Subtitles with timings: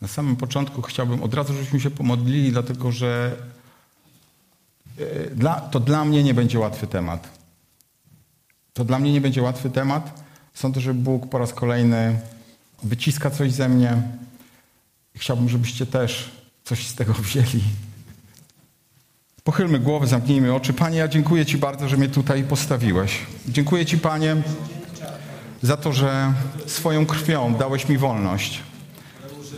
[0.00, 3.36] Na samym początku chciałbym od razu, żebyśmy się pomodlili, dlatego że
[4.98, 7.38] e, dla, to dla mnie nie będzie łatwy temat.
[8.72, 10.22] To dla mnie nie będzie łatwy temat.
[10.54, 12.20] Sądzę, że Bóg po raz kolejny
[12.82, 14.02] wyciska coś ze mnie.
[15.16, 16.30] Chciałbym, żebyście też
[16.64, 17.62] coś z tego wzięli.
[19.44, 20.72] Pochylmy głowę, zamknijmy oczy.
[20.72, 23.18] Panie, ja dziękuję Ci bardzo, że mnie tutaj postawiłeś.
[23.48, 24.36] Dziękuję Ci, Panie,
[25.62, 26.32] za to, że
[26.66, 28.67] swoją krwią dałeś mi wolność.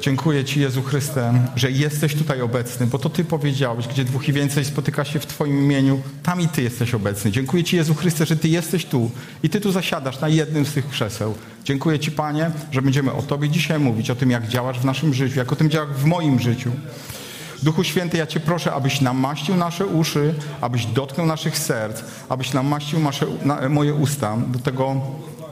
[0.01, 4.33] Dziękuję Ci, Jezu Chryste, że jesteś tutaj obecny, bo to Ty powiedziałeś, gdzie dwóch i
[4.33, 7.31] więcej spotyka się w Twoim imieniu, tam i Ty jesteś obecny.
[7.31, 9.11] Dziękuję Ci, Jezu Chryste, że Ty jesteś tu
[9.43, 11.35] i Ty tu zasiadasz na jednym z tych krzeseł.
[11.65, 15.15] Dziękuję Ci, Panie, że będziemy o Tobie dzisiaj mówić, o tym, jak działasz w naszym
[15.15, 16.71] życiu, jak o tym działasz w moim życiu.
[17.63, 23.01] Duchu Święty, ja Cię proszę, abyś namaścił nasze uszy, abyś dotknął naszych serc, abyś namaścił
[23.01, 25.01] nasze, na, moje usta do tego,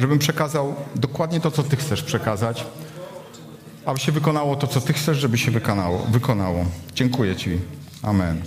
[0.00, 2.64] żebym przekazał dokładnie to, co Ty chcesz przekazać,
[3.86, 5.98] aby się wykonało to, co Ty chcesz, żeby się wykonało.
[5.98, 6.64] wykonało.
[6.94, 7.58] Dziękuję Ci.
[8.02, 8.42] Amen.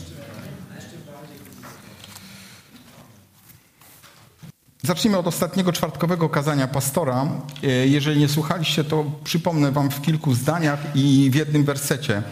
[4.83, 7.27] Zacznijmy od ostatniego czwartkowego kazania pastora.
[7.63, 12.23] E, jeżeli nie słuchaliście, to przypomnę Wam w kilku zdaniach i w jednym wersecie.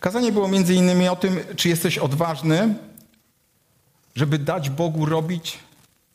[0.00, 2.74] Kazanie było między innymi o tym, czy jesteś odważny,
[4.14, 5.58] żeby dać Bogu robić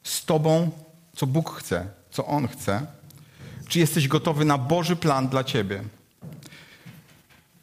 [0.03, 0.69] z Tobą,
[1.15, 2.85] co Bóg chce, co On chce.
[3.67, 5.83] Czy jesteś gotowy na Boży plan dla Ciebie.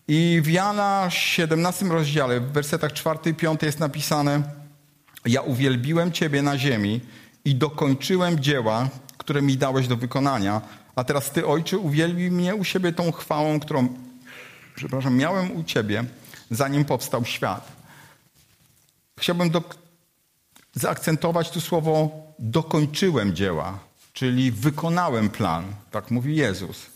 [0.08, 4.42] I w Jana 17 rozdziale, w wersetach 4 i 5 jest napisane
[5.26, 7.00] Ja uwielbiłem Ciebie na ziemi
[7.44, 8.88] i dokończyłem dzieła,
[9.18, 10.60] które mi dałeś do wykonania,
[10.96, 13.88] a teraz Ty, Ojcze, uwielbij mnie u siebie tą chwałą, którą
[14.74, 16.04] przepraszam, miałem u Ciebie,
[16.50, 17.72] zanim powstał świat.
[19.18, 19.62] Chciałbym do,
[20.72, 23.78] zaakcentować tu słowo dokończyłem dzieła,
[24.12, 26.86] czyli wykonałem plan, tak mówi Jezus.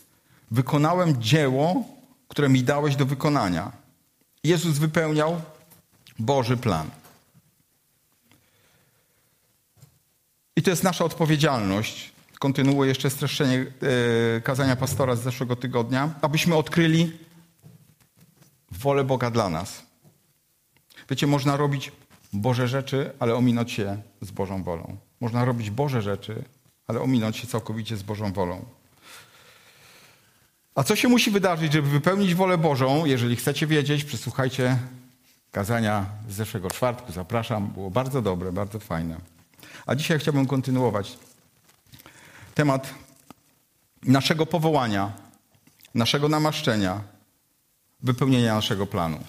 [0.51, 1.83] Wykonałem dzieło,
[2.29, 3.71] które mi dałeś do wykonania.
[4.43, 5.41] Jezus wypełniał
[6.19, 6.89] Boży plan.
[10.55, 12.11] I to jest nasza odpowiedzialność.
[12.39, 13.65] Kontynuuję jeszcze streszczenie
[14.37, 17.17] e, kazania pastora z zeszłego tygodnia, abyśmy odkryli
[18.71, 19.83] wolę Boga dla nas.
[21.09, 21.91] Wiecie, można robić
[22.33, 24.97] Boże rzeczy, ale ominąć się z Bożą wolą.
[25.21, 26.43] Można robić Boże rzeczy,
[26.87, 28.65] ale ominąć się całkowicie z Bożą wolą.
[30.75, 33.05] A co się musi wydarzyć, żeby wypełnić wolę Bożą?
[33.05, 34.77] Jeżeli chcecie wiedzieć, przysłuchajcie
[35.51, 37.11] kazania z zeszłego czwartku.
[37.11, 39.17] Zapraszam, było bardzo dobre, bardzo fajne.
[39.85, 41.17] A dzisiaj chciałbym kontynuować
[42.55, 42.93] temat
[44.03, 45.11] naszego powołania,
[45.93, 47.01] naszego namaszczenia,
[48.01, 49.19] wypełnienia naszego planu.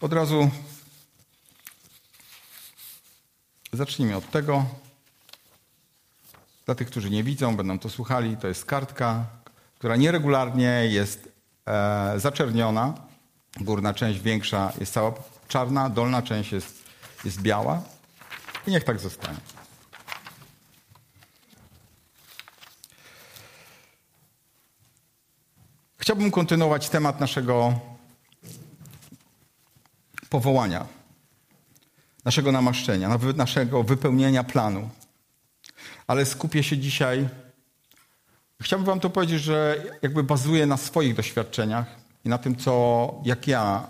[0.00, 0.50] Od razu
[3.72, 4.66] zacznijmy od tego.
[6.66, 9.26] Dla tych, którzy nie widzą, będą to słuchali, to jest kartka,
[9.78, 11.28] która nieregularnie jest
[11.66, 12.94] e, zaczerniona.
[13.60, 15.12] Górna część większa jest cała
[15.48, 16.84] czarna, dolna część jest,
[17.24, 17.82] jest biała.
[18.66, 19.38] I niech tak zostanie.
[25.98, 27.80] Chciałbym kontynuować temat naszego
[30.28, 30.86] powołania,
[32.24, 34.90] naszego namaszczenia, naszego wypełnienia planu.
[36.06, 37.28] Ale skupię się dzisiaj.
[38.62, 41.86] Chciałbym Wam to powiedzieć, że jakby bazuję na swoich doświadczeniach
[42.24, 43.86] i na tym, co, jak ja,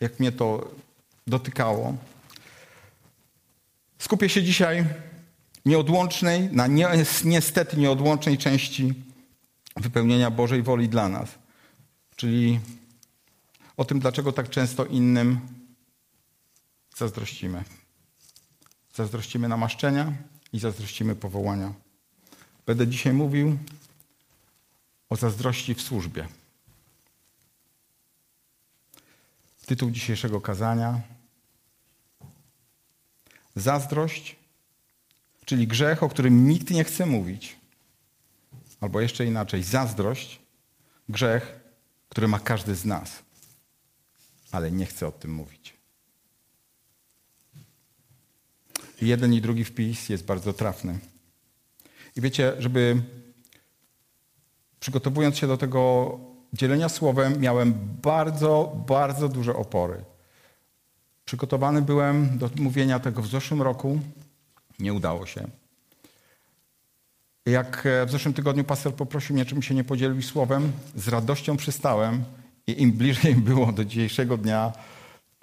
[0.00, 0.70] jak mnie to
[1.26, 1.96] dotykało.
[3.98, 4.84] Skupię się dzisiaj
[5.64, 6.66] nieodłącznej, na
[7.24, 8.94] niestety nieodłącznej części
[9.76, 11.28] wypełnienia Bożej woli dla nas.
[12.16, 12.60] Czyli
[13.76, 15.40] o tym, dlaczego tak często innym
[16.96, 17.64] zazdrościmy.
[18.94, 20.12] Zazdrościmy namaszczenia
[20.52, 21.72] i zazdrościmy powołania.
[22.66, 23.58] Będę dzisiaj mówił
[25.08, 26.28] o zazdrości w służbie.
[29.66, 31.00] Tytuł dzisiejszego kazania:
[33.56, 34.36] Zazdrość,
[35.44, 37.58] czyli grzech, o którym nikt nie chce mówić
[38.80, 40.40] Albo jeszcze inaczej, zazdrość,
[41.08, 41.60] grzech,
[42.08, 43.22] który ma każdy z nas,
[44.52, 45.78] ale nie chce o tym mówić.
[49.00, 50.98] jeden i drugi wpis jest bardzo trafny.
[52.16, 53.02] I wiecie, żeby
[54.80, 56.12] przygotowując się do tego
[56.52, 60.04] dzielenia słowem, miałem bardzo, bardzo duże opory.
[61.24, 64.00] Przygotowany byłem do mówienia tego w zeszłym roku,
[64.78, 65.48] nie udało się.
[67.46, 71.56] Jak e, w zeszłym tygodniu pastor poprosił mnie, czym się nie podzielił słowem, z radością
[71.56, 72.24] przystałem
[72.66, 74.72] i im bliżej było do dzisiejszego dnia,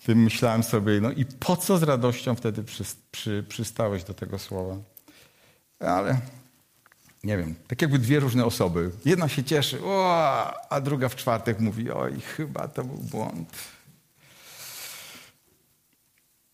[0.06, 4.40] tym myślałem sobie, no i po co z radością wtedy przy, przy, przystałeś do tego
[4.40, 4.78] słowa?
[5.80, 6.20] Ale
[7.26, 8.92] nie wiem, tak jakby dwie różne osoby.
[9.06, 13.50] Jedna się cieszy, o, a druga w czwartek mówi, oj, chyba to był błąd.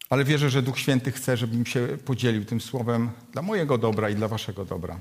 [0.10, 4.16] Ale wierzę, że Duch Święty chce, żebym się podzielił tym słowem dla mojego dobra i
[4.16, 5.00] dla waszego dobra.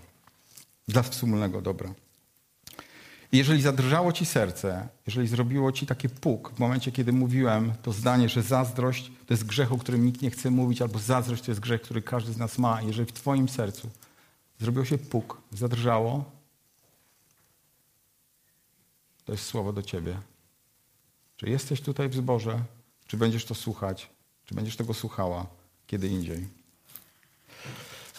[0.88, 1.94] Dla wspólnego dobra.
[3.32, 8.28] Jeżeli zadrżało ci serce, jeżeli zrobiło ci taki puk w momencie, kiedy mówiłem to zdanie,
[8.28, 11.60] że zazdrość to jest grzech, o którym nikt nie chce mówić, albo zazdrość to jest
[11.60, 13.90] grzech, który każdy z nas ma, jeżeli w twoim sercu
[14.60, 16.30] zrobiło się puk, zadrżało,
[19.24, 20.18] to jest słowo do ciebie.
[21.36, 22.62] Czy jesteś tutaj w zborze,
[23.06, 24.10] czy będziesz to słuchać,
[24.46, 25.46] czy będziesz tego słuchała
[25.90, 26.48] kiedy indziej.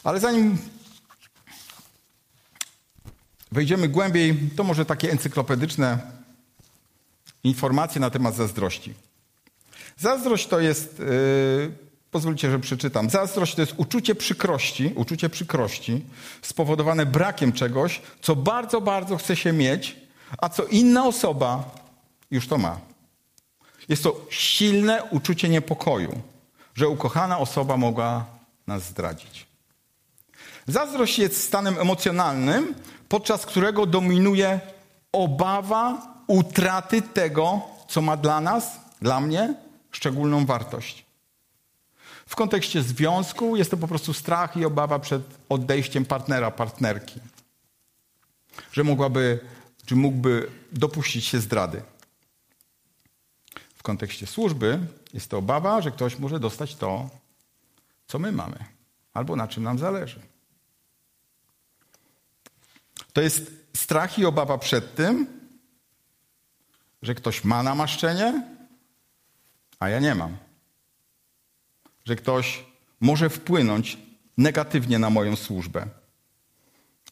[0.03, 0.57] Ale zanim
[3.51, 6.11] wejdziemy głębiej, to może takie encyklopedyczne
[7.43, 8.93] informacje na temat zazdrości.
[9.97, 11.71] Zazdrość to jest, yy,
[12.11, 13.09] pozwólcie, że przeczytam.
[13.09, 16.05] Zazdrość to jest uczucie przykrości, uczucie przykrości
[16.41, 19.95] spowodowane brakiem czegoś, co bardzo, bardzo chce się mieć,
[20.37, 21.71] a co inna osoba
[22.31, 22.79] już to ma.
[23.89, 26.21] Jest to silne uczucie niepokoju,
[26.75, 28.25] że ukochana osoba mogła
[28.67, 29.45] nas zdradzić.
[30.67, 32.75] Zazdrość jest stanem emocjonalnym,
[33.09, 34.59] podczas którego dominuje
[35.11, 39.53] obawa utraty tego, co ma dla nas, dla mnie,
[39.91, 41.10] szczególną wartość.
[42.31, 47.19] W kontekście związku jest to po prostu strach i obawa przed odejściem partnera, partnerki.
[48.71, 49.39] Że mogłaby,
[49.85, 51.81] czy mógłby dopuścić się zdrady.
[53.75, 54.79] W kontekście służby
[55.13, 57.09] jest to obawa, że ktoś może dostać to,
[58.07, 58.65] co my mamy,
[59.13, 60.19] albo na czym nam zależy.
[63.13, 65.27] To jest strach i obawa przed tym,
[67.01, 68.47] że ktoś ma namaszczenie,
[69.79, 70.50] a ja nie mam.
[72.05, 72.65] Że ktoś
[72.99, 73.97] może wpłynąć
[74.37, 75.87] negatywnie na moją służbę.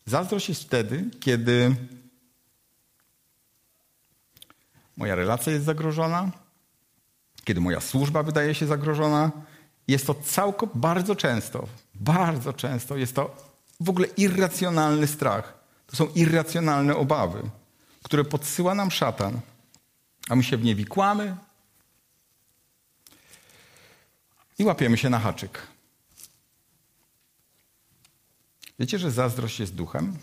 [0.06, 1.76] Zazdrość jest wtedy, kiedy
[4.98, 6.32] moja relacja jest zagrożona,
[7.44, 9.32] kiedy moja służba wydaje się zagrożona.
[9.88, 13.36] Jest to całkowicie, bardzo często, bardzo często jest to
[13.80, 15.60] w ogóle irracjonalny strach.
[15.88, 17.42] To są irracjonalne obawy,
[18.04, 19.40] które podsyła nam szatan,
[20.30, 21.36] a my się w nie wikłamy
[24.60, 25.68] i łapiemy się na haczyk.
[28.80, 30.18] Wiecie, że zazdrość jest duchem?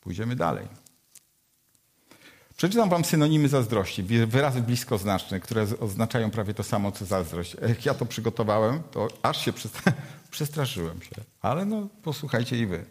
[0.00, 0.68] Pójdziemy dalej.
[2.56, 7.56] Przeczytam wam synonimy zazdrości, wyrazy bliskoznaczne, które oznaczają prawie to samo, co zazdrość.
[7.68, 9.52] Jak ja to przygotowałem, to aż się
[10.30, 11.10] przestraszyłem się.
[11.40, 12.84] Ale no, posłuchajcie i wy.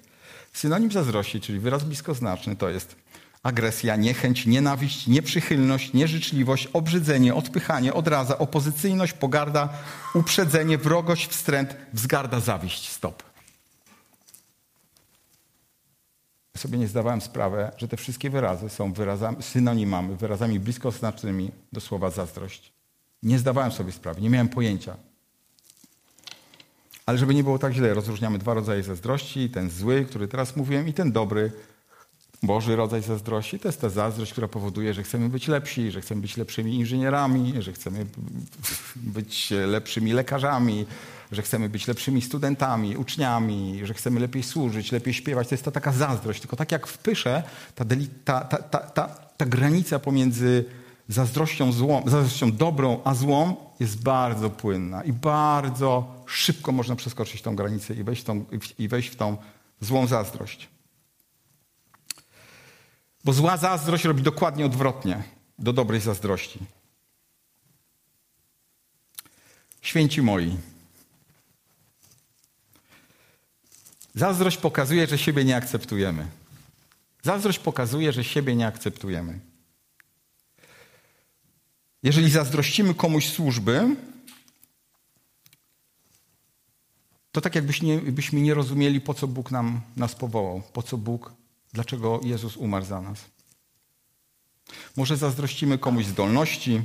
[0.53, 2.95] Synonim zazdrości, czyli wyraz bliskoznaczny, to jest
[3.43, 9.69] agresja, niechęć, nienawiść, nieprzychylność, nieżyczliwość, obrzydzenie, odpychanie, odraza, opozycyjność, pogarda,
[10.15, 12.89] uprzedzenie, wrogość, wstręt, wzgarda, zawiść.
[12.89, 13.31] Stop.
[16.61, 22.09] sobie nie zdawałem sprawy, że te wszystkie wyrazy są wyrazami, synonimami, wyrazami bliskoznacznymi do słowa
[22.09, 22.73] zazdrość.
[23.23, 24.95] Nie zdawałem sobie sprawy, nie miałem pojęcia.
[27.05, 29.49] Ale żeby nie było tak źle, rozróżniamy dwa rodzaje zazdrości.
[29.49, 31.51] Ten zły, który teraz mówiłem, i ten dobry,
[32.43, 33.59] Boży rodzaj zazdrości.
[33.59, 37.53] To jest ta zazdrość, która powoduje, że chcemy być lepsi, że chcemy być lepszymi inżynierami,
[37.59, 38.05] że chcemy
[39.15, 40.85] być lepszymi lekarzami,
[41.31, 45.47] że chcemy być lepszymi studentami, uczniami, że chcemy lepiej służyć, lepiej śpiewać.
[45.47, 46.41] To jest ta taka zazdrość.
[46.41, 47.43] Tylko tak jak w pysze,
[47.75, 47.85] ta,
[48.25, 49.07] ta, ta, ta, ta,
[49.37, 50.65] ta granica pomiędzy
[51.07, 57.55] zazdrością, złą, zazdrością dobrą a złą jest bardzo płynna i bardzo szybko można przeskoczyć tą
[57.55, 58.45] granicę i wejść w tą,
[58.79, 59.37] i wejść w tą
[59.81, 60.69] złą zazdrość.
[63.23, 65.23] Bo zła zazdrość robi dokładnie odwrotnie
[65.59, 66.59] do dobrej zazdrości.
[69.81, 70.57] Święci moi,
[74.15, 76.27] Zazdrość pokazuje, że siebie nie akceptujemy.
[77.23, 79.39] Zazdrość pokazuje, że siebie nie akceptujemy.
[82.03, 83.95] Jeżeli zazdrościmy komuś służby,
[87.31, 91.33] to tak jakbyśmy nie rozumieli, po co Bóg nam, nas powołał, po co Bóg,
[91.73, 93.19] dlaczego Jezus umarł za nas.
[94.95, 96.81] Może zazdrościmy komuś zdolności,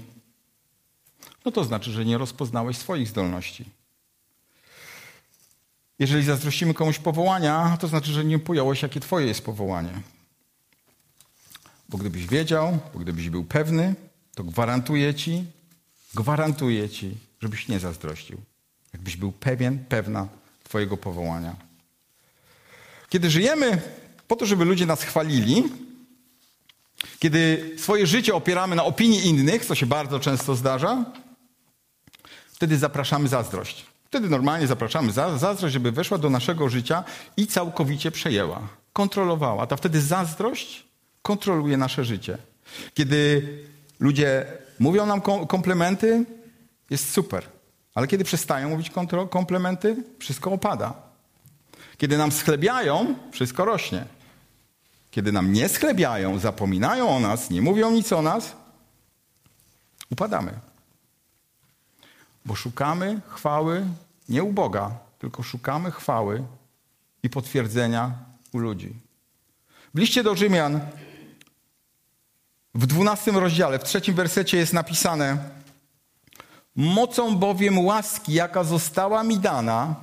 [1.44, 3.64] no to znaczy, że nie rozpoznałeś swoich zdolności.
[5.98, 10.00] Jeżeli zazdrościmy komuś powołania, to znaczy, że nie pojąłeś, jakie Twoje jest powołanie.
[11.88, 13.94] Bo gdybyś wiedział, bo gdybyś był pewny,
[14.34, 15.44] to gwarantuję Ci,
[16.14, 18.40] gwarantuję Ci, żebyś nie zazdrościł.
[18.92, 20.28] Jakbyś był pewien, pewna
[20.64, 21.56] Twojego powołania.
[23.08, 23.82] Kiedy żyjemy
[24.28, 25.64] po to, żeby ludzie nas chwalili,
[27.18, 31.04] kiedy swoje życie opieramy na opinii innych, co się bardzo często zdarza,
[32.48, 33.86] wtedy zapraszamy zazdrość.
[34.04, 37.04] Wtedy normalnie zapraszamy zazdrość, żeby weszła do naszego życia
[37.36, 39.66] i całkowicie przejęła, kontrolowała.
[39.66, 40.84] Ta wtedy zazdrość
[41.22, 42.38] kontroluje nasze życie.
[42.94, 43.48] Kiedy
[44.00, 44.46] ludzie
[44.78, 46.24] mówią nam komplementy,
[46.90, 47.44] jest super.
[47.94, 48.90] Ale kiedy przestają mówić
[49.30, 50.94] komplementy, wszystko opada.
[51.98, 54.04] Kiedy nam schlebiają, wszystko rośnie.
[55.16, 58.56] Kiedy nam nie schlebiają, zapominają o nas, nie mówią nic o nas,
[60.10, 60.52] upadamy.
[62.44, 63.86] Bo szukamy chwały
[64.28, 66.44] nie u Boga, tylko szukamy chwały
[67.22, 68.12] i potwierdzenia
[68.52, 68.94] u ludzi.
[69.94, 70.80] W liście do Rzymian
[72.74, 75.50] w dwunastym rozdziale, w trzecim wersecie jest napisane:
[76.74, 79.94] Mocą bowiem łaski, jaka została mi dana,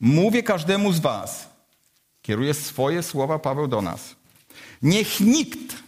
[0.00, 1.48] mówię każdemu z Was.
[2.22, 4.21] Kieruje swoje słowa Paweł do nas.
[4.82, 5.82] Niech nikt,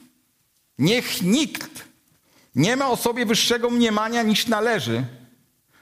[0.78, 1.84] niech nikt
[2.54, 5.06] nie ma o sobie wyższego mniemania niż należy,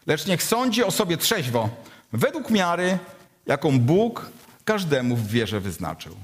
[0.06, 1.68] lecz niech sądzi o sobie trzeźwo,
[2.12, 2.98] według miary,
[3.46, 4.30] jaką Bóg
[4.64, 6.16] każdemu w wierze wyznaczył.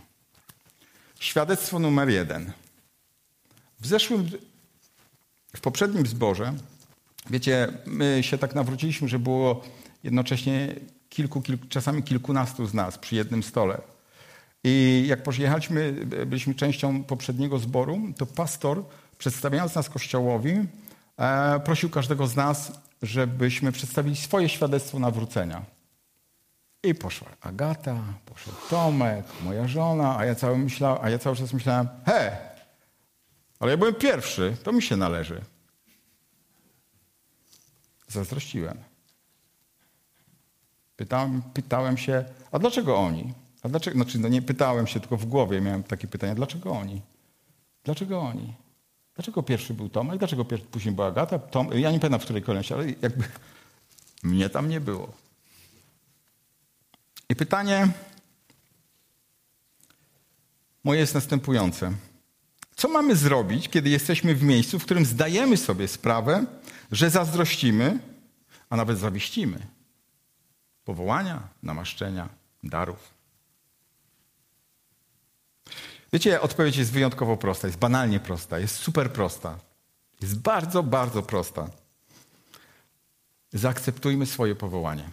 [1.21, 2.53] Świadectwo numer jeden.
[3.81, 4.31] W zeszłym,
[5.57, 6.55] w poprzednim zborze,
[7.31, 9.65] wiecie, my się tak nawróciliśmy, że było
[10.05, 10.75] jednocześnie
[11.09, 13.81] kilku, kilku, czasami kilkunastu z nas przy jednym stole.
[14.65, 15.93] I jak pojechaliśmy,
[16.27, 18.85] byliśmy częścią poprzedniego zboru, to pastor,
[19.19, 20.55] przedstawiając nas Kościołowi,
[21.17, 22.73] e, prosił każdego z nas,
[23.03, 25.63] żebyśmy przedstawili swoje świadectwo nawrócenia.
[26.83, 27.97] I poszła Agata,
[28.27, 32.37] poszedł Tomek, moja żona, a ja cały, myślał, a ja cały czas myślałem, he,
[33.61, 35.45] ale ja byłem pierwszy, to mi się należy.
[38.09, 38.79] Zazdrościłem.
[40.97, 43.35] Pytałem, pytałem się, a dlaczego oni?
[43.69, 47.03] Dlaczego, znaczy, no nie pytałem się, tylko w głowie miałem takie pytanie, dlaczego oni?
[47.85, 48.55] Dlaczego oni?
[49.15, 50.19] Dlaczego pierwszy był Tomek?
[50.19, 51.39] Dlaczego pierwszy, później była Agata?
[51.39, 53.25] Tom, ja nie pamiętam, w której kolejności, ale jakby
[54.23, 55.13] mnie tam nie było.
[57.29, 57.89] I pytanie
[60.85, 61.93] moje jest następujące.
[62.77, 66.47] Co mamy zrobić, kiedy jesteśmy w miejscu, w którym zdajemy sobie sprawę,
[66.93, 67.99] że zazdrościmy,
[68.71, 69.67] a nawet zawiścimy
[70.85, 72.29] powołania, namaszczenia,
[72.63, 73.18] darów?
[76.13, 79.59] Wiecie, odpowiedź jest wyjątkowo prosta, jest banalnie prosta, jest super prosta.
[80.21, 81.71] Jest bardzo, bardzo prosta.
[83.53, 85.11] Zaakceptujmy swoje powołanie.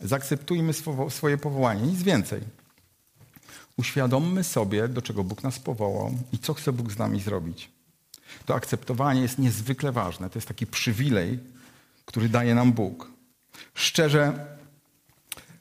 [0.00, 0.72] Zaakceptujmy
[1.08, 2.40] swoje powołanie, nic więcej.
[3.76, 7.70] Uświadommy sobie, do czego Bóg nas powołał i co chce Bóg z nami zrobić.
[8.46, 10.30] To akceptowanie jest niezwykle ważne.
[10.30, 11.38] To jest taki przywilej,
[12.04, 13.10] który daje nam Bóg.
[13.74, 14.46] Szczerze,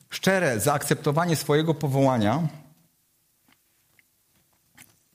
[0.10, 2.48] szczere zaakceptowanie swojego powołania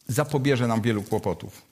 [0.09, 1.63] zapobierze nam wielu kłopotów.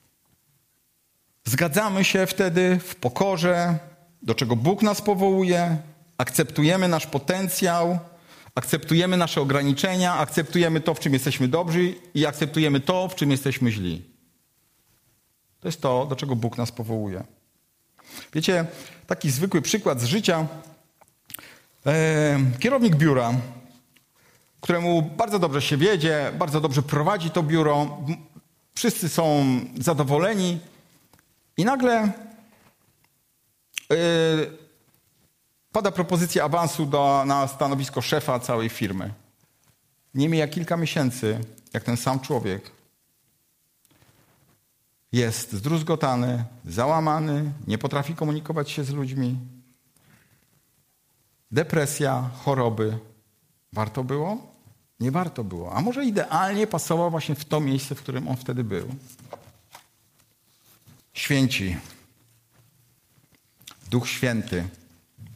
[1.45, 3.77] Zgadzamy się wtedy w pokorze,
[4.21, 5.77] do czego Bóg nas powołuje,
[6.17, 7.99] akceptujemy nasz potencjał,
[8.55, 13.71] akceptujemy nasze ograniczenia, akceptujemy to, w czym jesteśmy dobrzy i akceptujemy to, w czym jesteśmy
[13.71, 14.03] źli.
[15.59, 17.23] To jest to, do czego Bóg nas powołuje.
[18.33, 18.65] Wiecie,
[19.07, 20.47] taki zwykły przykład z życia.
[21.85, 23.33] E, kierownik biura,
[24.61, 27.97] któremu bardzo dobrze się wiedzie, bardzo dobrze prowadzi to biuro,
[28.77, 29.45] wszyscy są
[29.79, 30.59] zadowoleni
[31.57, 32.11] i nagle
[33.89, 33.97] yy,
[35.71, 39.13] pada propozycja awansu do, na stanowisko szefa całej firmy.
[40.13, 41.39] Nie mija kilka miesięcy,
[41.73, 42.71] jak ten sam człowiek
[45.11, 49.37] jest zdruzgotany, załamany, nie potrafi komunikować się z ludźmi.
[51.51, 52.97] Depresja, choroby.
[53.73, 54.56] Warto było?
[54.99, 55.73] Nie warto było.
[55.73, 58.87] A może idealnie pasował właśnie w to miejsce, w którym on wtedy był.
[61.13, 61.77] Święci.
[63.89, 64.67] Duch Święty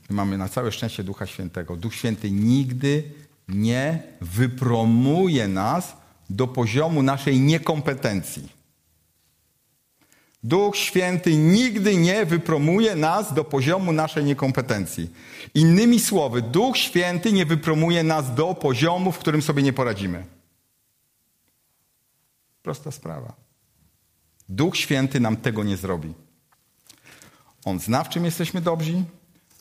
[0.10, 1.78] mamy na całe szczęście Ducha Świętego.
[1.78, 3.04] Duch Święty nigdy
[3.48, 5.94] nie wypromuje nas
[6.30, 8.61] do poziomu naszej niekompetencji.
[10.44, 15.10] Duch Święty nigdy nie wypromuje nas do poziomu naszej niekompetencji.
[15.54, 20.26] Innymi słowy, Duch Święty nie wypromuje nas do poziomu, w którym sobie nie poradzimy.
[22.64, 23.34] Prosta sprawa.
[24.50, 26.14] Duch Święty nam tego nie zrobi.
[27.66, 29.04] On zna, w czym jesteśmy dobrzy,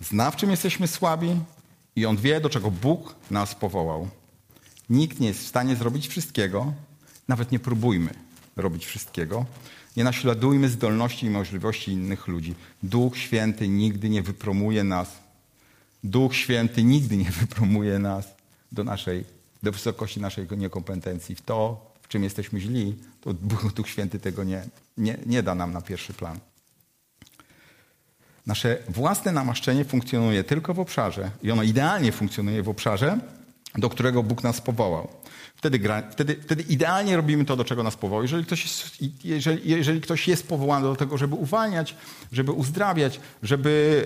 [0.01, 1.37] Zna, w czym jesteśmy słabi
[1.97, 4.09] i On wie, do czego Bóg nas powołał.
[4.91, 6.73] Nikt nie jest w stanie zrobić wszystkiego,
[7.29, 8.30] nawet nie próbujmy
[8.61, 9.47] robić wszystkiego.
[9.97, 12.55] Nie naśladujmy zdolności i możliwości innych ludzi.
[12.83, 15.19] Duch Święty nigdy nie wypromuje nas.
[16.05, 18.29] Duch Święty nigdy nie wypromuje nas
[18.73, 19.25] do, naszej,
[19.63, 21.35] do wysokości naszej niekompetencji.
[21.35, 23.35] W to, w czym jesteśmy źli, to
[23.75, 24.65] Duch Święty tego nie,
[24.97, 26.39] nie, nie da nam na pierwszy plan.
[28.47, 33.19] Nasze własne namaszczenie funkcjonuje tylko w obszarze i ono idealnie funkcjonuje w obszarze,
[33.75, 35.09] do którego Bóg nas powołał.
[35.61, 38.23] Wtedy, gra, wtedy, wtedy idealnie robimy to, do czego nas powołał.
[38.23, 41.97] Jeżeli ktoś, jest, jeżeli, jeżeli ktoś jest powołany do tego, żeby uwalniać,
[42.33, 44.05] żeby uzdrawiać, żeby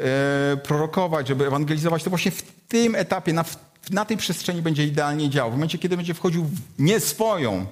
[0.52, 3.44] e, prorokować, żeby ewangelizować, to właśnie w tym etapie, na,
[3.90, 5.50] na tej przestrzeni będzie idealnie działał.
[5.50, 7.66] W momencie, kiedy będzie wchodził w nie swoją,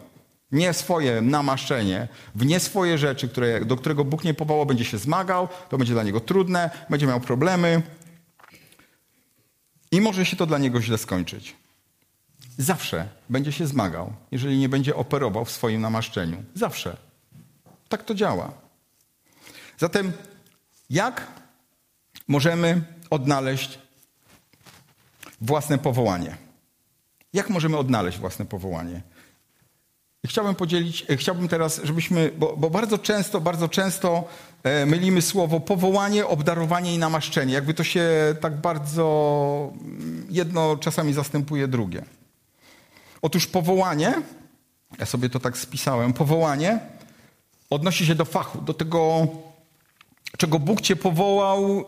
[0.53, 4.99] nie swoje namaszczenie, w nie swoje rzeczy, które, do którego Bóg nie powołał, będzie się
[4.99, 7.83] zmagał, to będzie dla niego trudne, będzie miał problemy
[9.91, 11.62] i może się to dla niego źle skończyć.
[12.59, 16.43] Zawsze będzie się zmagał, jeżeli nie będzie operował w swoim namaszczeniu.
[16.55, 16.97] Zawsze.
[17.89, 18.53] Tak to działa.
[19.79, 20.13] Zatem,
[20.91, 21.27] jak
[22.29, 23.79] możemy odnaleźć
[25.41, 26.37] własne powołanie?
[27.33, 29.03] Jak możemy odnaleźć własne powołanie?
[30.27, 34.25] Chciałbym podzielić, e, chciałbym teraz, żebyśmy, bo, bo, bardzo często, bardzo często
[34.63, 37.55] e, mylimy słowo powołanie, obdarowanie i namaszczenie.
[37.55, 42.05] Jakby to się tak bardzo mm, jedno czasami zastępuje drugie.
[43.23, 44.15] Otóż powołanie,
[44.99, 46.79] ja sobie to tak spisałem, powołanie
[47.71, 49.27] odnosi się do fachu, do tego,
[50.39, 51.85] czego Bóg cię powołał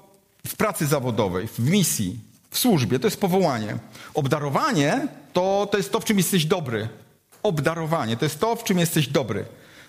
[0.46, 2.18] w pracy zawodowej, w misji,
[2.50, 2.98] w służbie.
[2.98, 3.76] To jest powołanie.
[4.14, 6.88] Obdarowanie to, to jest to, w czym jesteś dobry.
[7.42, 9.44] Obdarowanie to jest to, w czym jesteś dobry.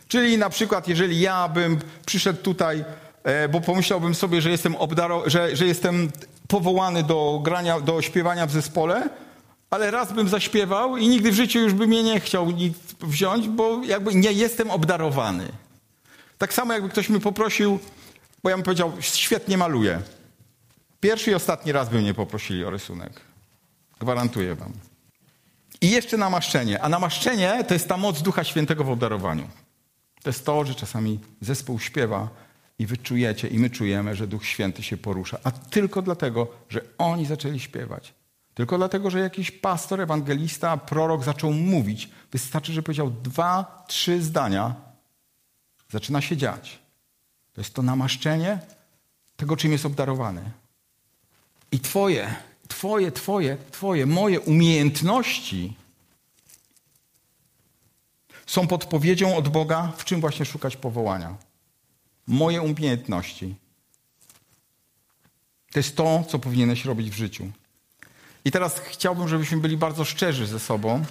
[0.08, 2.86] Czyli na przykład, jeżeli ja bym przyszedł tutaj,
[3.24, 6.12] e, bo pomyślałbym sobie, że jestem, obdaro- że, że jestem
[6.48, 9.10] powołany do grania, do śpiewania w zespole,
[9.70, 13.48] ale raz bym zaśpiewał i nigdy w życiu już by mnie nie chciał nikt wziąć,
[13.48, 15.48] bo jakby nie jestem obdarowany.
[16.38, 17.80] Tak samo jakby ktoś mi poprosił,
[18.44, 20.02] bo ja bym powiedział, świetnie maluję.
[21.00, 23.22] Pierwszy i ostatni raz by mnie poprosili o rysunek.
[24.00, 24.74] Gwarantuję wam.
[25.82, 26.82] I jeszcze namaszczenie.
[26.82, 29.48] A namaszczenie to jest ta moc Ducha Świętego w obdarowaniu.
[30.24, 32.30] To jest to, że czasami zespół śpiewa
[32.80, 35.40] i wy czujecie, i my czujemy, że Duch Święty się porusza.
[35.44, 38.14] A tylko dlatego, że oni zaczęli śpiewać.
[38.56, 42.10] Tylko dlatego, że jakiś pastor, ewangelista, prorok zaczął mówić.
[42.32, 44.76] Wystarczy, że powiedział dwa, trzy zdania.
[45.92, 46.80] Zaczyna się dziać.
[47.54, 48.60] To jest to namaszczenie
[49.38, 50.52] tego, czym jest obdarowany.
[51.72, 52.36] I twoje,
[52.68, 55.78] twoje, twoje, twoje, moje umiejętności
[58.46, 61.36] są podpowiedzią od Boga, w czym właśnie szukać powołania.
[62.28, 63.56] Moje umiejętności.
[65.72, 67.52] To jest to, co powinieneś robić w życiu.
[68.46, 71.06] I teraz chciałbym, żebyśmy byli bardzo szczerzy ze sobą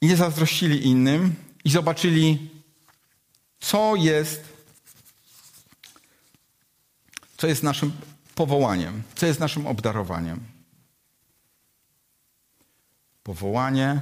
[0.00, 2.50] i nie zazdrościli innym i zobaczyli,
[3.60, 4.44] co jest,
[7.36, 7.92] co jest naszym
[8.34, 10.40] powołaniem, co jest naszym obdarowaniem.
[13.22, 14.00] Powołanie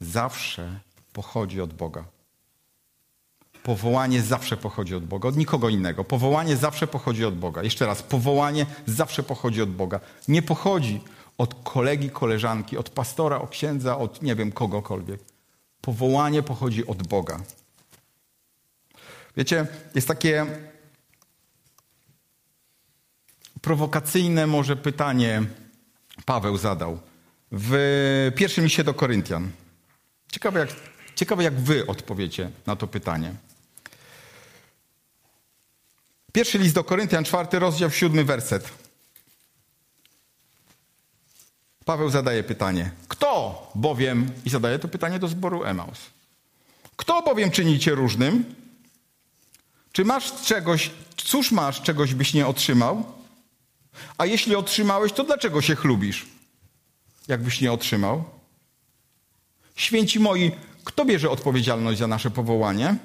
[0.00, 0.80] zawsze
[1.12, 2.04] pochodzi od Boga.
[3.62, 6.04] Powołanie zawsze pochodzi od Boga, od nikogo innego.
[6.04, 7.62] Powołanie zawsze pochodzi od Boga.
[7.62, 10.00] Jeszcze raz, powołanie zawsze pochodzi od Boga.
[10.28, 11.00] Nie pochodzi
[11.38, 15.20] od kolegi, koleżanki, od pastora, od księdza, od nie wiem kogokolwiek.
[15.80, 17.40] Powołanie pochodzi od Boga.
[19.36, 20.46] Wiecie, jest takie
[23.60, 25.42] prowokacyjne może pytanie
[26.24, 26.98] Paweł zadał
[27.52, 29.50] w pierwszym liście do Koryntian.
[30.32, 30.68] Ciekawe jak,
[31.14, 33.34] ciekawe, jak wy odpowiecie na to pytanie.
[36.32, 38.68] Pierwszy list do Koryntian, czwarty rozdział, siódmy werset.
[41.84, 42.90] Paweł zadaje pytanie.
[43.08, 45.98] Kto bowiem, i zadaje to pytanie do zboru Emaus.
[46.96, 48.54] Kto bowiem czyni cię różnym?
[49.92, 53.04] Czy masz czegoś, cóż masz, czegoś byś nie otrzymał?
[54.18, 56.26] A jeśli otrzymałeś, to dlaczego się chlubisz?
[57.28, 58.24] Jakbyś nie otrzymał?
[59.76, 60.52] Święci moi,
[60.84, 62.96] kto bierze odpowiedzialność za nasze powołanie?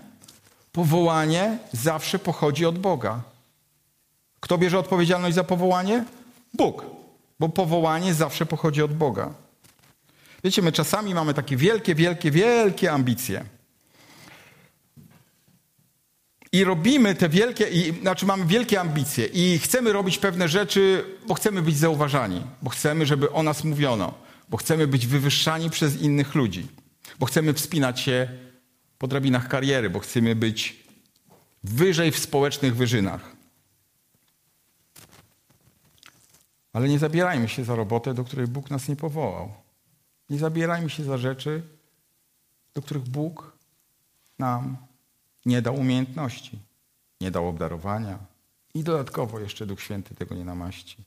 [0.77, 3.21] Powołanie zawsze pochodzi od Boga.
[4.39, 6.05] Kto bierze odpowiedzialność za powołanie?
[6.53, 6.85] Bóg,
[7.39, 9.33] bo powołanie zawsze pochodzi od Boga.
[10.43, 13.43] Wiecie, my czasami mamy takie wielkie, wielkie, wielkie ambicje.
[16.51, 21.33] I robimy te wielkie, i, znaczy mamy wielkie ambicje i chcemy robić pewne rzeczy, bo
[21.33, 24.13] chcemy być zauważani, bo chcemy, żeby o nas mówiono,
[24.49, 26.67] bo chcemy być wywyższani przez innych ludzi,
[27.19, 28.46] bo chcemy wspinać się
[28.97, 30.83] po drabinach kariery, bo chcemy być
[31.63, 33.35] wyżej w społecznych wyżynach.
[36.73, 39.53] Ale nie zabierajmy się za robotę, do której Bóg nas nie powołał.
[40.29, 41.63] Nie zabierajmy się za rzeczy,
[42.73, 43.57] do których Bóg
[44.39, 44.77] nam
[45.45, 46.59] nie dał umiejętności,
[47.21, 48.19] nie dał obdarowania
[48.73, 50.97] i dodatkowo jeszcze Duch Święty tego nie namaści.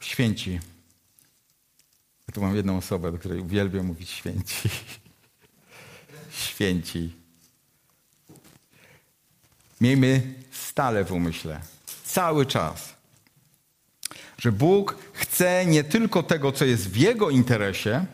[0.00, 0.60] Święci
[2.36, 4.68] tu mam jedną osobę, do której uwielbiam mówić święci.
[6.46, 7.12] święci.
[9.80, 11.60] Miejmy stale w umyśle,
[12.04, 12.94] cały czas,
[14.38, 18.06] że Bóg chce nie tylko tego, co jest w Jego interesie,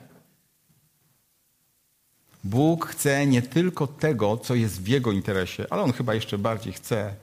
[2.44, 6.72] Bóg chce nie tylko tego, co jest w Jego interesie, ale On chyba jeszcze bardziej
[6.72, 7.14] chce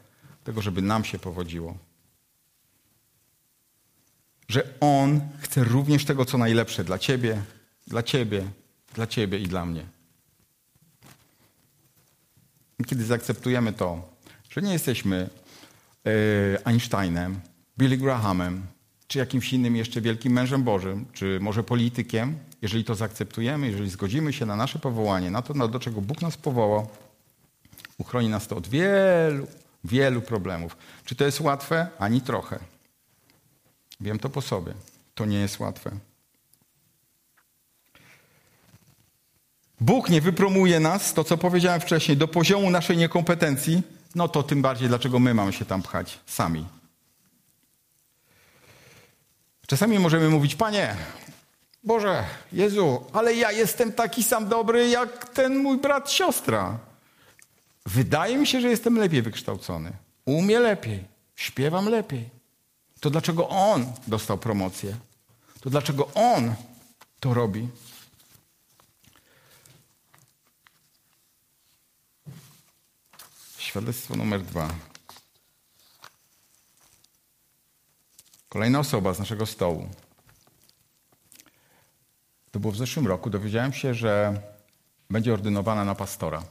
[0.43, 1.77] tego, żeby nam się powodziło.
[4.49, 7.41] Że On chce również tego, co najlepsze dla Ciebie,
[7.88, 8.43] dla Ciebie,
[8.93, 9.85] dla Ciebie i dla mnie.
[12.85, 14.09] Kiedy zaakceptujemy to,
[14.49, 15.29] że nie jesteśmy
[16.05, 17.39] e, Einsteinem,
[17.77, 18.65] Billy Grahamem,
[19.07, 24.33] czy jakimś innym jeszcze wielkim mężem Bożym, czy może politykiem, jeżeli to zaakceptujemy, jeżeli zgodzimy
[24.33, 26.88] się na nasze powołanie, na to, do czego Bóg nas powołał,
[27.97, 29.47] uchroni nas to od wielu,
[29.83, 30.77] wielu problemów.
[31.05, 31.88] Czy to jest łatwe?
[31.99, 32.59] Ani trochę.
[33.99, 34.73] Wiem to po sobie.
[35.15, 35.91] To nie jest łatwe.
[39.81, 43.81] Bóg nie wypromuje nas, to co powiedziałem wcześniej, do poziomu naszej niekompetencji,
[44.15, 46.65] no to tym bardziej dlaczego my mamy się tam pchać sami.
[49.67, 50.95] Czasami możemy mówić, Panie,
[51.83, 56.77] Boże, Jezu, ale ja jestem taki sam dobry jak ten mój brat, siostra.
[57.85, 59.91] Wydaje mi się, że jestem lepiej wykształcony.
[60.25, 61.03] Umie lepiej,
[61.35, 62.38] śpiewam lepiej.
[62.99, 64.97] To dlaczego on dostał promocję?
[65.62, 66.55] To dlaczego on
[67.19, 67.67] to robi?
[73.57, 74.69] Świadectwo numer dwa.
[78.49, 79.89] Kolejna osoba z naszego stołu.
[82.51, 83.29] To było w zeszłym roku.
[83.29, 84.41] Dowiedziałem się, że
[85.09, 86.43] będzie ordynowana na pastora.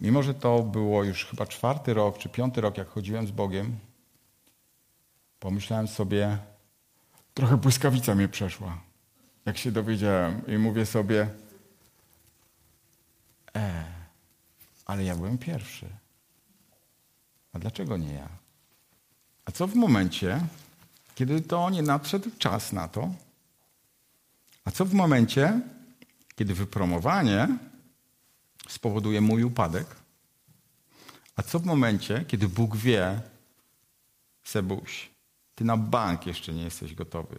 [0.00, 3.78] Mimo, że to było już chyba czwarty rok czy piąty rok, jak chodziłem z Bogiem,
[5.44, 6.38] pomyślałem sobie,
[7.34, 8.80] trochę błyskawica mnie przeszła,
[9.46, 10.46] jak się dowiedziałem.
[10.46, 11.28] I mówię sobie,
[13.56, 13.84] e,
[14.86, 15.86] ale ja byłem pierwszy.
[17.52, 18.28] A dlaczego nie ja?
[19.44, 20.40] A co w momencie,
[21.14, 23.14] kiedy to nie nadszedł czas na to?
[24.64, 25.60] A co w momencie,
[26.36, 27.48] kiedy wypromowanie
[28.68, 29.86] spowoduje mój upadek?
[31.36, 33.20] A co w momencie, kiedy Bóg wie,
[34.44, 35.13] Sebuś,
[35.54, 37.38] ty na bank jeszcze nie jesteś gotowy?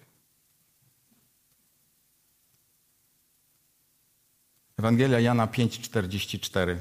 [4.77, 6.77] Ewangelia Jana 5:44.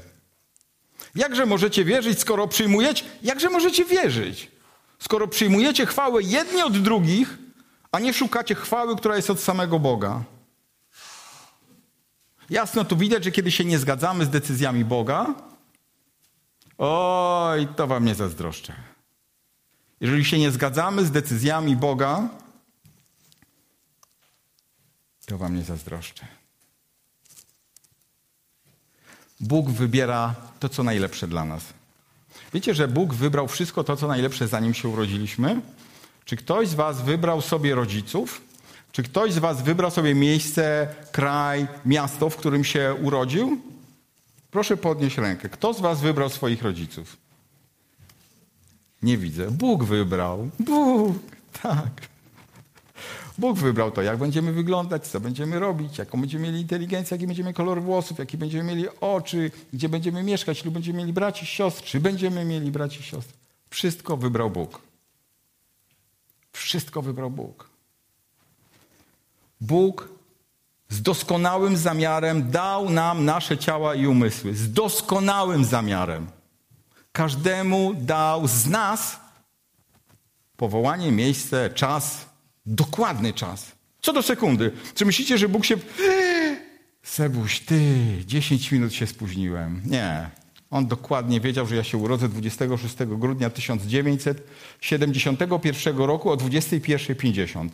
[1.15, 3.05] Jakże możecie wierzyć, skoro przyjmujecie?
[3.21, 4.51] Jakże możecie wierzyć?
[4.99, 7.37] Skoro przyjmujecie chwałę jedni od drugich,
[7.91, 10.23] a nie szukacie chwały, która jest od samego Boga.
[12.49, 15.35] Jasno tu widać, że kiedy się nie zgadzamy z decyzjami Boga,
[16.77, 18.94] oj, to wam nie zazdroszczę.
[20.05, 22.29] Jeżeli się nie zgadzamy z decyzjami Boga,
[25.25, 26.27] to wam nie zazdroszczę.
[29.39, 31.63] Bóg wybiera to, co najlepsze dla nas.
[32.53, 35.61] Wiecie, że Bóg wybrał wszystko to, co najlepsze, zanim się urodziliśmy?
[36.25, 38.41] Czy ktoś z Was wybrał sobie rodziców?
[38.91, 43.61] Czy ktoś z Was wybrał sobie miejsce, kraj, miasto, w którym się urodził?
[44.51, 45.49] Proszę podnieść rękę.
[45.49, 47.24] Kto z Was wybrał swoich rodziców?
[49.01, 49.51] Nie widzę.
[49.51, 50.49] Bóg wybrał.
[50.59, 51.17] Bóg,
[51.61, 51.91] tak.
[53.37, 57.53] Bóg wybrał to, jak będziemy wyglądać, co będziemy robić, jaką będziemy mieli inteligencję, jaki będziemy
[57.53, 61.99] kolor włosów, jaki będziemy mieli oczy, gdzie będziemy mieszkać, lub będziemy mieli braci, siostry, czy
[61.99, 63.37] będziemy mieli braci, siostry.
[63.69, 64.81] Wszystko wybrał Bóg.
[66.51, 67.69] Wszystko wybrał Bóg.
[69.61, 70.09] Bóg
[70.89, 74.53] z doskonałym zamiarem dał nam nasze ciała i umysły.
[74.53, 76.27] Z doskonałym zamiarem.
[77.15, 79.19] Każdemu dał z nas
[80.57, 82.25] powołanie, miejsce, czas,
[82.65, 83.71] dokładny czas.
[84.01, 84.71] Co do sekundy.
[84.95, 85.75] Czy myślicie, że Bóg się.
[87.03, 87.79] Sebuś, ty,
[88.25, 89.81] 10 minut się spóźniłem.
[89.85, 90.29] Nie.
[90.69, 97.69] On dokładnie wiedział, że ja się urodzę 26 grudnia 1971 roku o 21.50.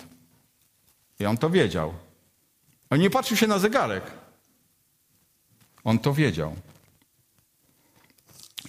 [1.19, 1.93] I on to wiedział.
[2.89, 4.03] On nie patrzył się na zegarek.
[5.83, 6.55] On to wiedział.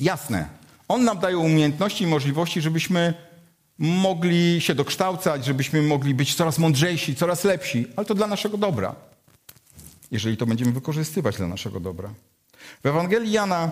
[0.01, 0.62] Jasne.
[0.93, 3.15] On nam daje umiejętności i możliwości, żebyśmy
[3.79, 8.95] mogli się dokształcać, żebyśmy mogli być coraz mądrzejsi, coraz lepsi, ale to dla naszego dobra.
[10.11, 12.11] Jeżeli to będziemy wykorzystywać dla naszego dobra.
[12.83, 13.71] W Ewangelii Jana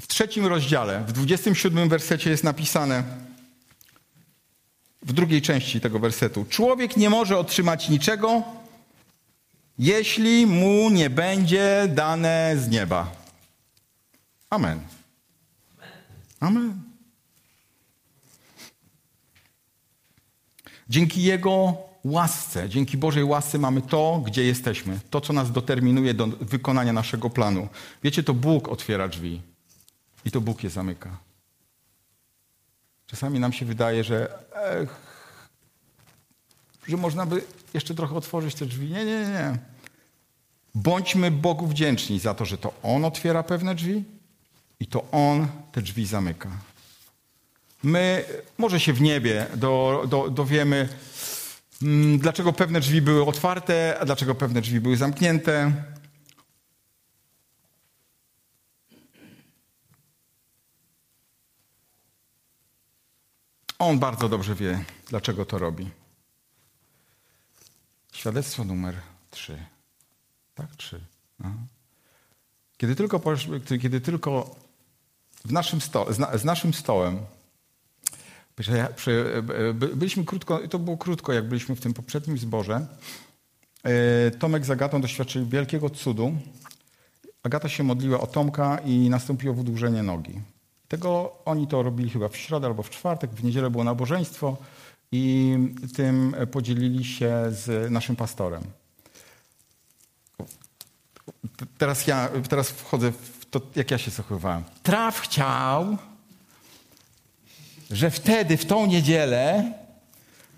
[0.00, 3.02] w trzecim rozdziale, w 27 wersecie jest napisane,
[5.02, 8.42] w drugiej części tego wersetu, człowiek nie może otrzymać niczego,
[9.78, 13.12] jeśli mu nie będzie dane z nieba.
[14.50, 14.97] Amen.
[16.40, 16.82] Amen.
[20.88, 25.00] Dzięki Jego łasce, dzięki Bożej łasce mamy to, gdzie jesteśmy.
[25.10, 27.68] To, co nas determinuje do wykonania naszego planu.
[28.02, 29.42] Wiecie, to Bóg otwiera drzwi.
[30.24, 31.18] I to Bóg je zamyka.
[33.06, 34.96] Czasami nam się wydaje, że, ech,
[36.88, 38.88] że można by jeszcze trochę otworzyć te drzwi.
[38.88, 39.58] Nie, nie, nie.
[40.74, 44.04] Bądźmy Bogu wdzięczni za to, że to On otwiera pewne drzwi
[44.80, 46.50] i to On te drzwi zamyka.
[47.82, 48.24] My
[48.58, 50.88] może się w niebie do, do, dowiemy,
[51.82, 55.72] mm, dlaczego pewne drzwi były otwarte, a dlaczego pewne drzwi były zamknięte.
[63.78, 65.90] On bardzo dobrze wie, dlaczego to robi.
[68.12, 68.94] Świadectwo numer
[69.30, 69.64] trzy.
[70.54, 71.00] Tak, trzy.
[71.40, 71.52] Aha.
[72.76, 73.20] Kiedy tylko,
[73.82, 74.56] kiedy tylko
[75.44, 77.18] w naszym stole, z, naszym stołem
[79.94, 82.86] byliśmy krótko, to było krótko, jak byliśmy w tym poprzednim zborze.
[83.84, 86.32] E, Tomek z Agatą doświadczyli wielkiego cudu.
[87.42, 90.40] Agata się modliła o Tomka i nastąpiło wydłużenie nogi.
[90.88, 94.56] Tego oni to robili chyba w środę albo w czwartek, w niedzielę było nabożeństwo
[95.12, 95.56] i
[95.96, 98.62] tym podzielili się z naszym pastorem.
[101.78, 104.64] Teraz ja teraz wchodzę w to, jak ja się zachowywałem.
[104.82, 105.98] Traf chciał,
[107.90, 109.72] że wtedy, w tą niedzielę,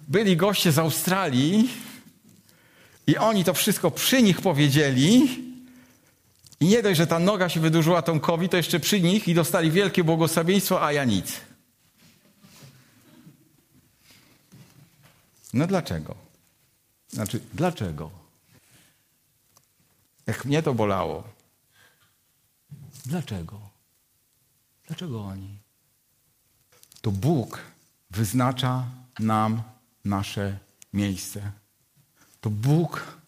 [0.08, 1.70] byli goście z Australii
[3.06, 5.40] i oni to wszystko przy nich powiedzieli.
[6.60, 9.70] I nie dość, że ta noga się wydłużyła Tomkowi, to jeszcze przy nich i dostali
[9.70, 11.40] wielkie błogosławieństwo, a ja nic.
[15.52, 16.14] No dlaczego?
[17.08, 18.10] Znaczy, dlaczego?
[20.26, 21.24] Jak mnie to bolało.
[23.10, 23.60] Dlaczego?
[24.86, 25.58] Dlaczego oni?
[27.00, 27.60] To Bóg
[28.10, 28.86] wyznacza
[29.18, 29.62] nam
[30.04, 30.58] nasze
[30.92, 31.52] miejsce.
[32.40, 33.18] To Bóg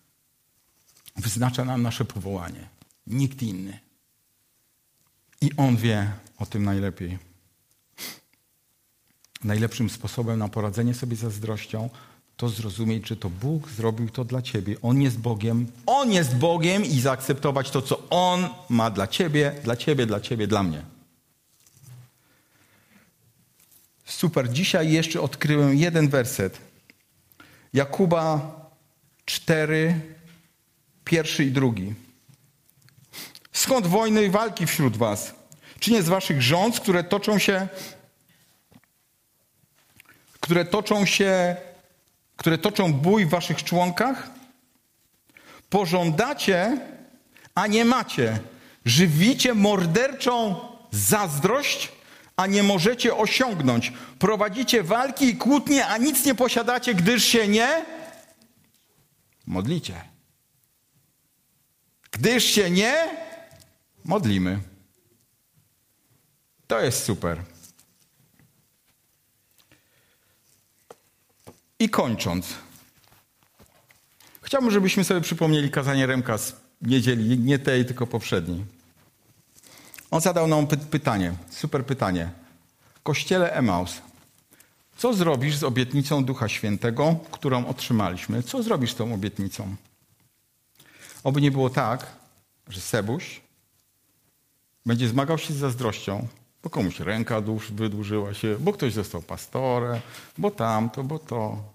[1.17, 2.69] wyznacza nam nasze powołanie.
[3.07, 3.81] Nikt inny.
[5.41, 7.19] I On wie o tym najlepiej.
[9.45, 11.91] Najlepszym sposobem na poradzenie sobie ze zazdrością
[12.43, 14.77] to zrozumieć, że to Bóg zrobił to dla ciebie.
[14.83, 15.67] On jest Bogiem.
[15.87, 20.47] On jest Bogiem i zaakceptować to, co On ma dla ciebie, dla ciebie, dla ciebie,
[20.47, 20.83] dla mnie.
[24.05, 24.53] Super.
[24.53, 26.59] Dzisiaj jeszcze odkryłem jeden werset.
[27.73, 28.55] Jakuba
[29.25, 30.01] 4,
[31.05, 31.95] pierwszy i drugi.
[33.53, 35.35] Skąd wojny i walki wśród was?
[35.81, 37.69] Czy nie z waszych rząd, które toczą się,
[40.41, 41.57] które toczą się
[42.37, 44.31] które toczą bój w waszych członkach?
[45.71, 46.79] Pożądacie,
[47.55, 48.39] a nie macie.
[48.85, 51.93] Żywicie morderczą zazdrość,
[52.37, 53.93] a nie możecie osiągnąć.
[54.19, 57.85] Prowadzicie walki i kłótnie, a nic nie posiadacie, gdyż się nie
[59.47, 59.95] modlicie.
[62.11, 62.95] Gdyż się nie
[64.05, 64.59] modlimy.
[66.67, 67.52] To jest super.
[71.83, 72.47] I kończąc,
[74.43, 78.65] chciałbym, żebyśmy sobie przypomnieli kazanie Remka z niedzieli, nie tej, tylko poprzedniej.
[80.11, 82.31] On zadał nam py pytanie, super pytanie.
[83.03, 84.03] Kościele Emaus,
[84.97, 88.43] co zrobisz z obietnicą Ducha Świętego, którą otrzymaliśmy?
[88.43, 89.77] Co zrobisz z tą obietnicą?
[91.25, 92.07] Oby nie było tak,
[92.69, 93.41] że Sebuś
[94.87, 96.29] będzie zmagał się z zazdrością,
[96.63, 100.01] bo komuś ręka wydłużyła się, bo ktoś został pastorem,
[100.39, 101.72] bo tamto, bo to.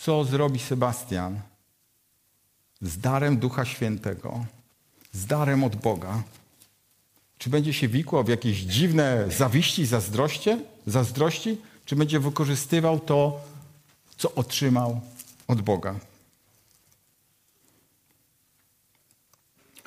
[0.00, 1.40] Co zrobi Sebastian
[2.82, 4.44] z darem Ducha Świętego,
[5.12, 6.22] z darem od Boga?
[7.38, 13.40] Czy będzie się wikłał w jakieś dziwne zawiści, zazdroście, zazdrości, czy będzie wykorzystywał to,
[14.16, 15.00] co otrzymał
[15.48, 15.94] od Boga?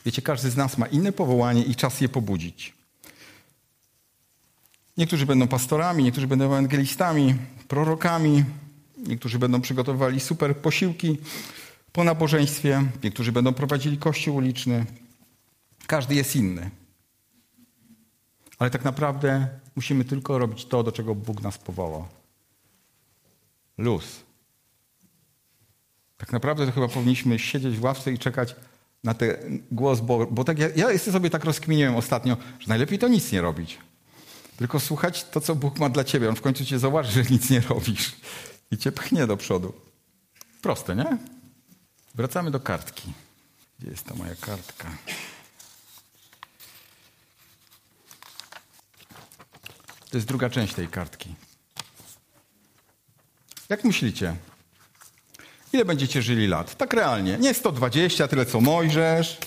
[0.06, 2.74] Wiecie, każdy z nas ma inne powołanie i czas je pobudzić.
[4.98, 7.36] Niektórzy będą pastorami, niektórzy będą ewangelistami,
[7.68, 8.44] prorokami,
[9.08, 11.18] niektórzy będą przygotowywali super posiłki
[11.92, 14.86] po nabożeństwie, niektórzy będą prowadzili kościół uliczny.
[15.88, 16.70] Każdy jest inny.
[18.60, 22.08] Ale tak naprawdę musimy tylko robić to, do czego Bóg nas powołał.
[23.78, 24.06] Luz.
[26.18, 28.56] Tak naprawdę to chyba powinniśmy siedzieć w ławce i czekać
[29.04, 30.26] na ten głos Boga.
[30.32, 33.78] Bo tak ja, ja sobie tak rozkminiłem ostatnio, że najlepiej to nic nie robić.
[34.58, 36.30] Tylko słuchać to, co Bóg ma dla ciebie.
[36.30, 38.16] On w końcu cię zauważy, że nic nie robisz
[38.74, 39.74] i cię pchnie do przodu.
[40.62, 41.18] Proste, nie?
[42.16, 43.14] Wracamy do kartki.
[43.80, 44.90] Gdzie jest ta moja kartka?
[50.10, 51.36] To jest druga część tej kartki.
[53.70, 54.36] Jak myślicie?
[55.74, 56.78] Ile będziecie żyli lat?
[56.78, 57.38] Tak realnie.
[57.38, 59.38] Nie 120, tyle co Mojżesz.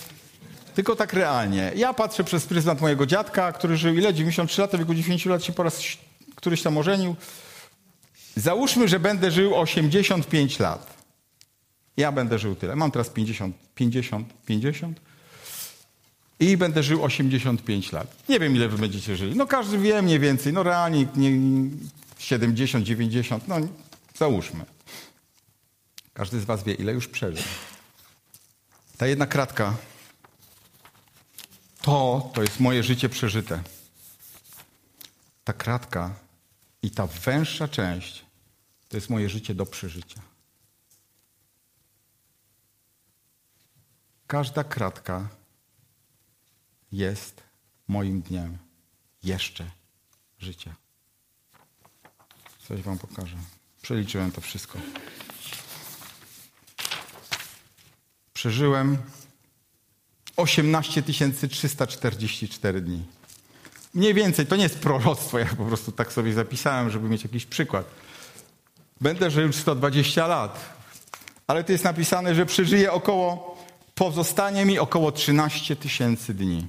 [0.74, 1.72] tylko tak realnie.
[1.76, 4.14] Ja patrzę przez pryzmat mojego dziadka, który żył ile?
[4.14, 5.80] 93 lat, w wieku 10 lat się po raz
[6.34, 7.16] któryś tam ożenił.
[8.36, 10.96] Załóżmy, że będę żył 85 lat.
[11.96, 12.76] Ja będę żył tyle.
[12.76, 15.00] Mam teraz 50, 50, 50
[16.40, 18.28] i będę żył 85 lat.
[18.28, 19.36] Nie wiem, ile wy będziecie żyli.
[19.36, 20.52] No każdy wie mniej więcej.
[20.52, 21.30] No realnie nie,
[22.18, 23.56] 70, 90, no
[24.14, 24.64] załóżmy.
[26.14, 27.44] Każdy z was wie, ile już przeżył.
[28.96, 29.76] Ta jedna kratka
[31.82, 33.62] to, to jest moje życie przeżyte.
[35.44, 36.14] Ta kratka
[36.82, 38.25] i ta węższa część
[38.88, 40.20] to jest moje życie do przeżycia.
[44.26, 45.28] Każda kratka
[46.92, 47.42] jest
[47.88, 48.58] moim dniem
[49.22, 49.70] jeszcze
[50.38, 50.74] życia.
[52.68, 53.36] Coś wam pokażę.
[53.82, 54.78] Przeliczyłem to wszystko.
[58.34, 58.98] Przeżyłem
[60.36, 63.04] 18 344 dni.
[63.94, 67.46] Mniej więcej, to nie jest proroctwo, ja po prostu tak sobie zapisałem, żeby mieć jakiś
[67.46, 67.86] przykład.
[69.00, 70.76] Będę żył 120 lat,
[71.46, 73.56] ale tu jest napisane, że przeżyję około,
[73.94, 76.68] pozostanie mi około 13 tysięcy dni.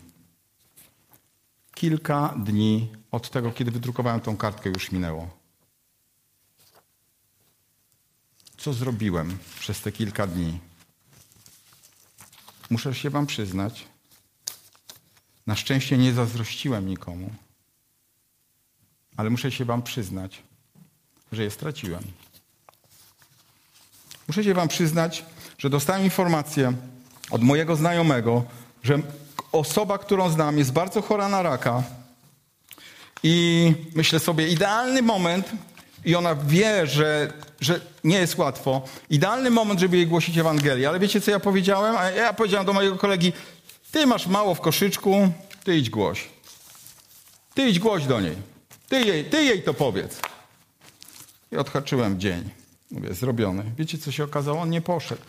[1.74, 5.30] Kilka dni od tego, kiedy wydrukowałem tą kartkę, już minęło.
[8.58, 10.60] Co zrobiłem przez te kilka dni?
[12.70, 13.88] Muszę się Wam przyznać,
[15.48, 17.30] na szczęście nie zazdrościłem nikomu,
[19.18, 20.44] ale muszę się Wam przyznać,
[21.32, 22.04] że je straciłem.
[24.28, 25.26] Muszę się Wam przyznać,
[25.58, 26.74] że dostałem informację
[27.32, 28.44] od mojego znajomego,
[28.84, 29.00] że
[29.52, 31.84] osoba, którą znam, jest bardzo chora na raka.
[33.24, 35.52] I myślę sobie, idealny moment,
[36.06, 40.90] i ona wie, że, że nie jest łatwo, idealny moment, żeby jej głosić Ewangelię.
[40.90, 41.98] Ale wiecie, co ja powiedziałem?
[41.98, 43.34] A ja powiedziałem do mojego kolegi,
[43.92, 45.30] ty masz mało w koszyczku,
[45.64, 46.30] ty idź głoś.
[47.54, 48.36] Ty idź głoś do niej.
[48.90, 50.20] Ty jej, ty jej to powiedz.
[51.52, 52.50] I odhaczyłem dzień.
[52.92, 53.72] Mówię, zrobiony.
[53.78, 54.62] Wiecie, co się okazało?
[54.62, 55.22] On nie poszedł.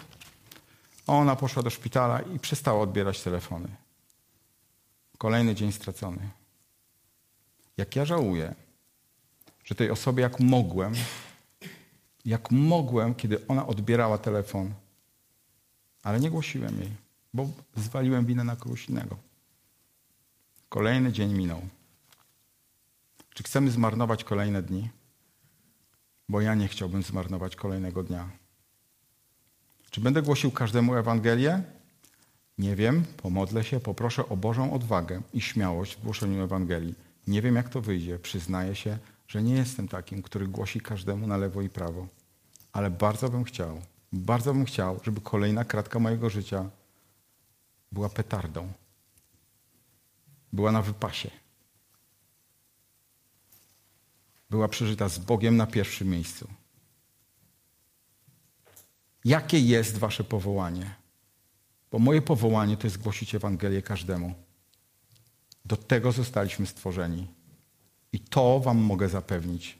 [1.06, 3.68] Ona poszła do szpitala i przestała odbierać telefony.
[5.18, 6.28] Kolejny dzień stracony.
[7.76, 8.54] Jak ja żałuję,
[9.64, 10.94] że tej osobie, jak mogłem,
[12.24, 14.74] jak mogłem, kiedy ona odbierała telefon,
[16.02, 16.90] ale nie głosiłem jej,
[17.34, 19.16] bo zwaliłem winę na kogoś innego.
[20.68, 21.62] Kolejny dzień minął.
[23.34, 24.88] Czy chcemy zmarnować kolejne dni?
[26.28, 28.28] Bo ja nie chciałbym zmarnować kolejnego dnia.
[29.90, 31.62] Czy będę głosił każdemu Ewangelię?
[32.58, 36.94] Nie wiem, pomodlę się, poproszę o Bożą odwagę i śmiałość w głoszeniu Ewangelii.
[37.26, 38.18] Nie wiem, jak to wyjdzie.
[38.18, 42.06] Przyznaję się, że nie jestem takim, który głosi każdemu na lewo i prawo.
[42.72, 43.80] Ale bardzo bym chciał,
[44.12, 46.70] bardzo bym chciał, żeby kolejna kratka mojego życia
[47.92, 48.72] była petardą.
[50.52, 51.30] Była na wypasie.
[54.50, 56.48] Była przeżyta z Bogiem na pierwszym miejscu.
[59.24, 60.94] Jakie jest wasze powołanie?
[61.90, 64.34] Bo moje powołanie to jest głosić Ewangelię każdemu.
[65.64, 67.26] Do tego zostaliśmy stworzeni.
[68.12, 69.78] I to wam mogę zapewnić.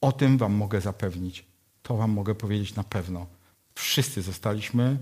[0.00, 1.44] O tym wam mogę zapewnić.
[1.82, 3.26] To wam mogę powiedzieć na pewno.
[3.74, 4.98] Wszyscy zostaliśmy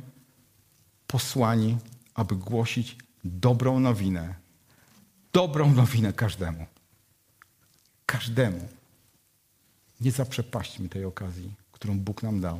[1.06, 1.78] posłani,
[2.14, 4.34] aby głosić dobrą nowinę.
[5.32, 6.66] Dobrą nowinę każdemu.
[8.06, 8.68] Każdemu.
[10.02, 12.58] Nie zaprzepaśćmy tej okazji, którą Bóg nam dał.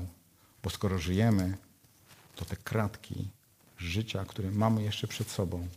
[0.62, 1.56] Bo skoro żyjemy,
[2.36, 3.28] to te kratki
[3.78, 5.68] życia, które mamy jeszcze przed sobą,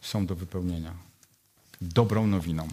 [0.00, 0.94] są do wypełnienia.
[1.80, 2.68] Dobrą nowiną.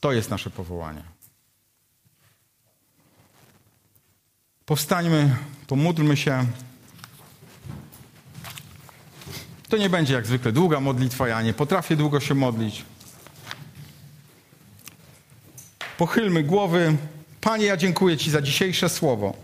[0.00, 1.02] To jest nasze powołanie.
[4.66, 6.46] Powstańmy, pomódlmy się.
[9.68, 12.84] To nie będzie jak zwykle długa modlitwa, ja nie potrafię długo się modlić.
[15.98, 16.96] Pochylmy głowy.
[17.40, 19.34] Panie, ja dziękuję Ci za dzisiejsze słowo.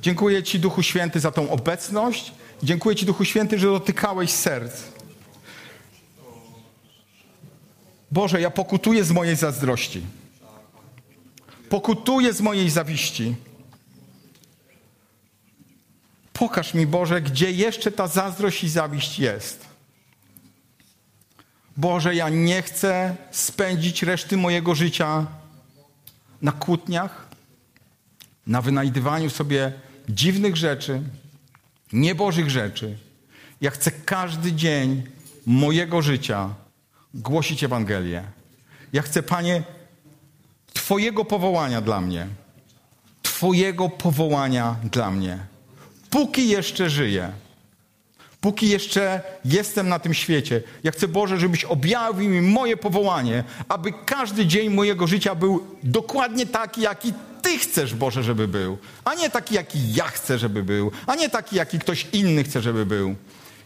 [0.00, 2.32] Dziękuję Ci, Duchu Święty, za tą obecność.
[2.62, 4.82] Dziękuję Ci, Duchu Święty, że dotykałeś serc.
[8.10, 10.02] Boże, ja pokutuję z mojej zazdrości.
[11.68, 13.34] Pokutuję z mojej zawiści.
[16.32, 19.66] Pokaż mi, Boże, gdzie jeszcze ta zazdrość i zawiść jest.
[21.76, 25.26] Boże, ja nie chcę spędzić reszty mojego życia
[26.42, 27.28] na kłótniach,
[28.46, 29.72] na wynajdywaniu sobie
[30.08, 31.02] dziwnych rzeczy,
[31.92, 32.98] niebożych rzeczy.
[33.60, 35.02] Ja chcę każdy dzień
[35.46, 36.54] mojego życia
[37.14, 38.22] głosić Ewangelię.
[38.92, 39.62] Ja chcę, Panie,
[40.74, 42.26] Twojego powołania dla mnie.
[43.22, 45.38] Twojego powołania dla mnie.
[46.10, 47.32] Póki jeszcze żyję,
[48.40, 53.92] Póki jeszcze jestem na tym świecie, ja chcę Boże, żebyś objawił mi moje powołanie, aby
[54.06, 57.12] każdy dzień mojego życia był dokładnie taki, jaki
[57.42, 61.28] Ty chcesz, Boże, żeby był, a nie taki, jaki ja chcę, żeby był, a nie
[61.28, 63.14] taki, jaki ktoś inny chce, żeby był.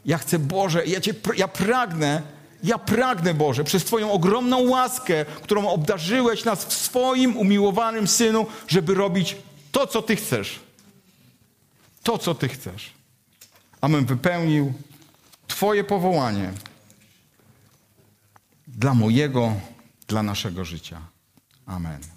[0.06, 2.22] Ja chcę, Boże, ja, cię, ja pragnę,
[2.62, 8.94] ja pragnę, Boże, przez Twoją ogromną łaskę, którą obdarzyłeś nas w swoim umiłowanym Synu, żeby
[8.94, 9.36] robić
[9.72, 10.60] to, co Ty chcesz.
[12.02, 13.01] To, co Ty chcesz.
[13.82, 14.72] Abym wypełnił
[15.46, 16.52] Twoje powołanie
[18.66, 19.52] dla mojego,
[20.08, 21.00] dla naszego życia.
[21.66, 22.11] Amen.